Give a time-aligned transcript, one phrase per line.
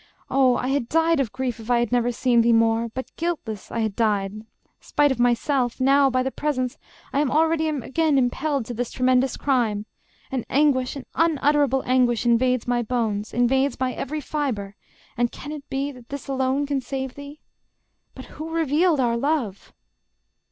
[0.31, 3.69] Oh, I had died Of grief, if I had never seen thee more; But guiltless
[3.71, 4.47] I had died:
[4.79, 6.79] spite of myself, Now, by thy presence,
[7.13, 9.85] I already am Again impelled to this tremendous crime...
[10.31, 14.75] An anguish, an unutterable anguish, Invades my bones, invades my every fibre...
[15.17, 17.39] And can it be that this alone can save thee?...
[18.15, 19.71] But who revealed our love?